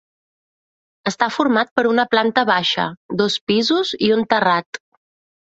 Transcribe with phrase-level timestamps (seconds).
[1.11, 2.87] Està format per una planta baixa,
[3.23, 4.85] dos pisos i un terrat.